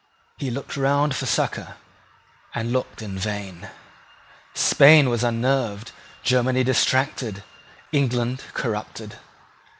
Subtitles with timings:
[0.39, 1.75] He looked round for succour,
[2.55, 3.69] and looked in vain.
[4.55, 5.91] Spain was unnerved,
[6.23, 7.43] Germany distracted,
[7.91, 9.19] England corrupted.